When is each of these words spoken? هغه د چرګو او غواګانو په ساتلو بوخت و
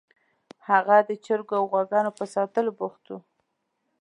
هغه 0.69 0.97
د 1.09 1.11
چرګو 1.25 1.55
او 1.59 1.65
غواګانو 1.71 2.11
په 2.17 2.25
ساتلو 2.33 2.71
بوخت 2.79 3.03
و 3.09 3.13